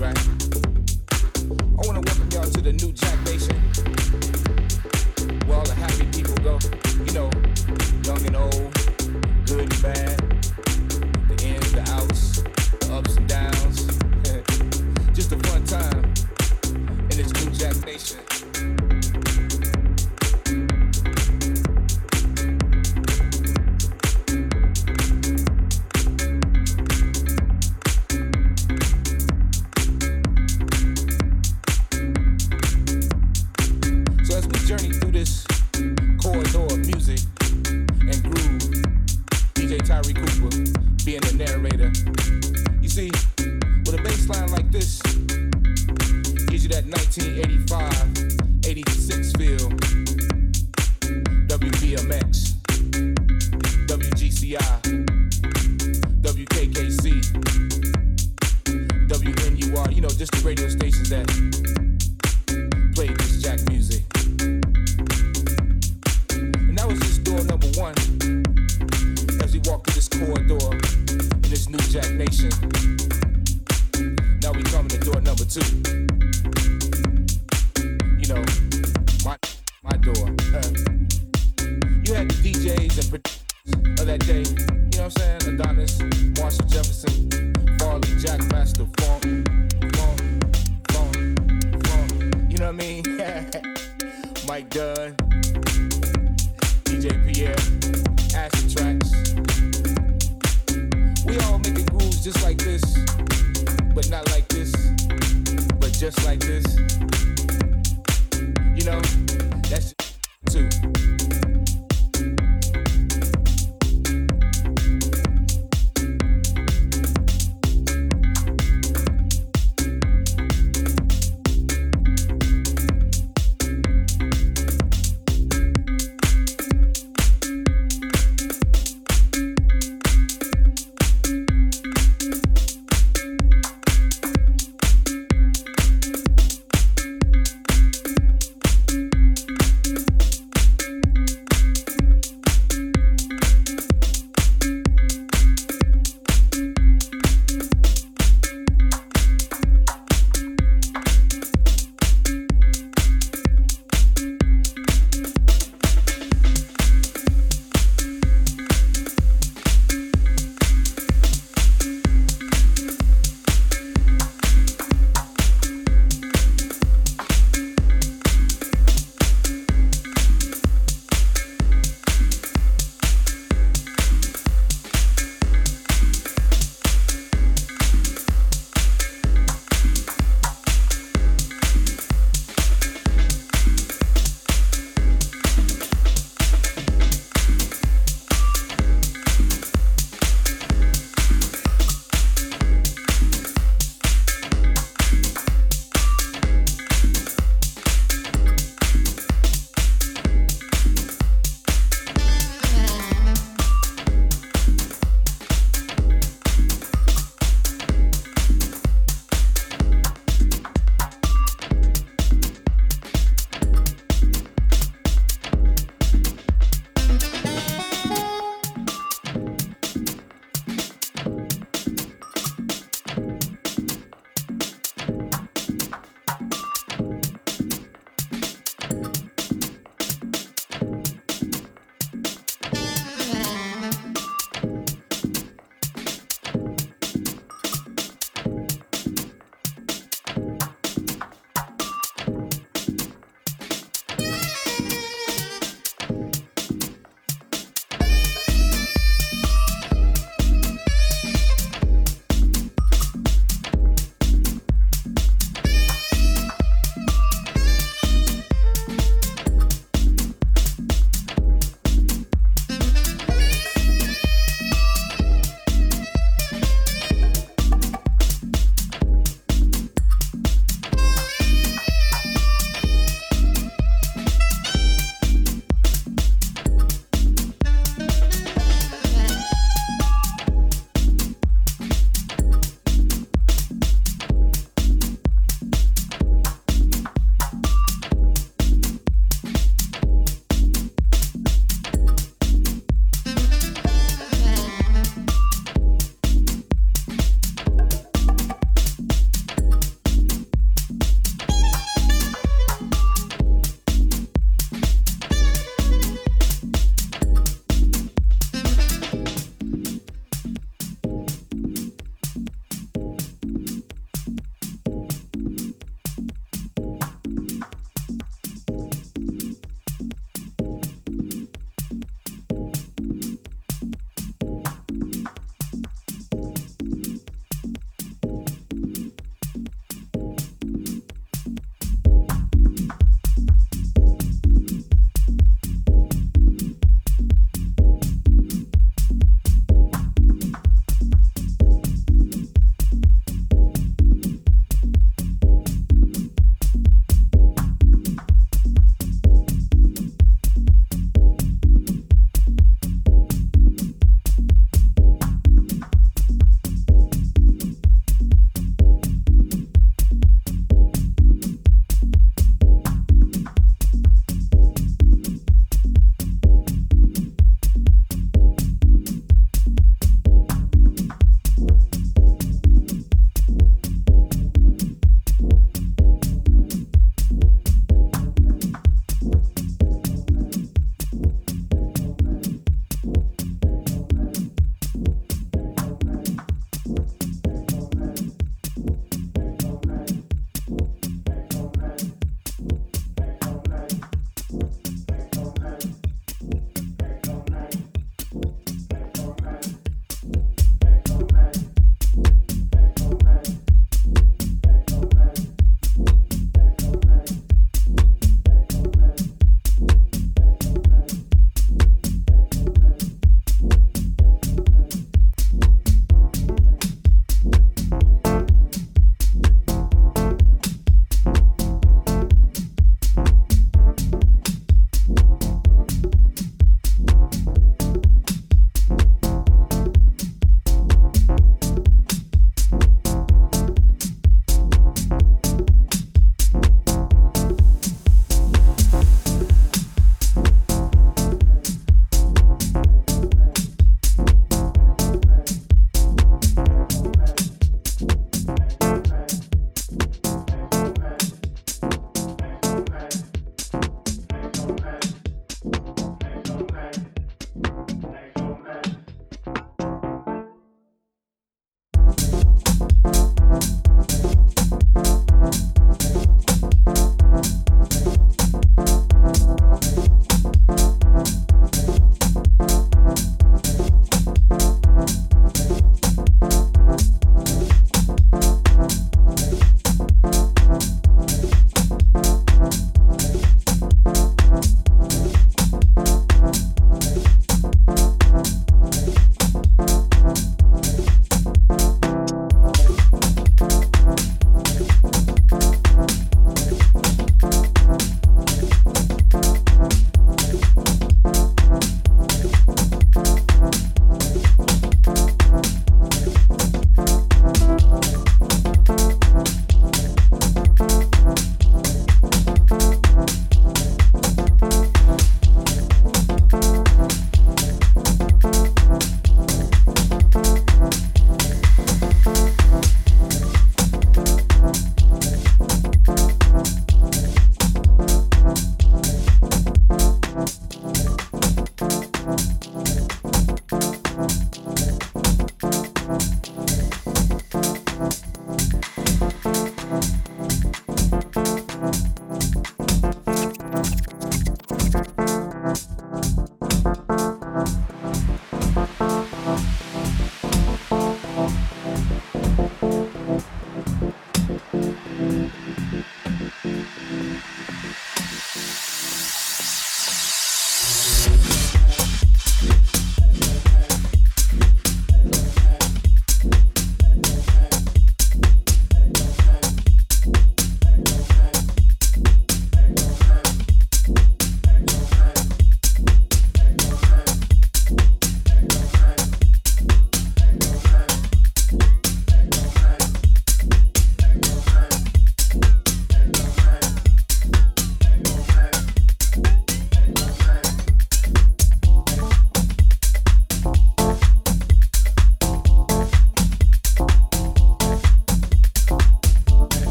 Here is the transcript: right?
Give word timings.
right? 0.00 0.37